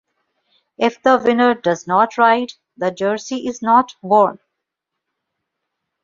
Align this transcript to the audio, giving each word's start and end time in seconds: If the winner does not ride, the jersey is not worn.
If 0.79 1.03
the 1.03 1.21
winner 1.23 1.53
does 1.53 1.85
not 1.85 2.17
ride, 2.17 2.53
the 2.75 2.89
jersey 2.89 3.45
is 3.45 3.61
not 3.61 3.93
worn. 4.01 4.39